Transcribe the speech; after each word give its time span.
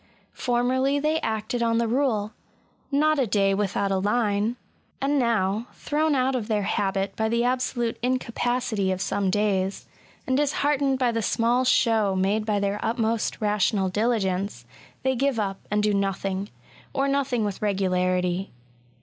Formerly 0.33 0.97
they 0.97 1.21
acted 1.21 1.61
on 1.61 1.77
the 1.77 1.87
rule 1.87 2.33
—"not 2.91 3.19
a 3.19 3.27
day 3.27 3.53
without 3.53 3.91
a 3.91 3.99
line,'* 3.99 4.55
and 4.99 5.19
now, 5.19 5.67
thrown 5.75 6.15
out 6.15 6.35
of 6.35 6.47
their 6.47 6.63
habit 6.63 7.15
by 7.15 7.29
the 7.29 7.43
absolute 7.43 7.99
incapacity 8.01 8.91
of 8.91 8.99
some 8.99 9.29
days, 9.29 9.85
and 10.25 10.35
disheartened 10.35 10.97
by 10.97 11.11
the 11.11 11.21
small 11.21 11.63
show 11.63 12.15
made 12.15 12.47
by 12.47 12.59
their 12.59 12.79
utmost 12.81 13.39
rational 13.41 13.89
diligence, 13.89 14.65
they 15.03 15.15
give 15.15 15.39
up, 15.39 15.59
and 15.69 15.83
do 15.83 15.93
nothing,— 15.93 16.49
or 16.95 17.07
nothing 17.07 17.45
with 17.45 17.61
regularity. 17.61 18.49